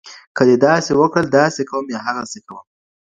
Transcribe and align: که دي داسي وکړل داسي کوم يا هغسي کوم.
که 0.35 0.43
دي 0.47 0.55
داسي 0.65 0.91
وکړل 0.95 1.25
داسي 1.37 1.63
کوم 1.69 1.85
يا 1.93 1.99
هغسي 2.07 2.39
کوم. 2.47 2.63